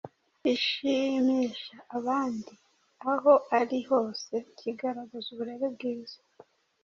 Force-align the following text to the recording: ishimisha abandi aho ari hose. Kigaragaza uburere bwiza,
ishimisha 0.53 1.75
abandi 1.97 2.53
aho 3.11 3.33
ari 3.59 3.79
hose. 3.89 4.33
Kigaragaza 4.57 5.25
uburere 5.33 5.65
bwiza, 5.75 6.19